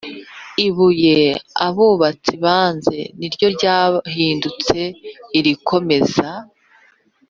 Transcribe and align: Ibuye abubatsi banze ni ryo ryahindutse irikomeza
Ibuye 0.67 1.19
abubatsi 1.65 2.31
banze 2.43 2.97
ni 3.17 3.27
ryo 3.33 3.47
ryahindutse 3.55 4.79
irikomeza 5.37 6.27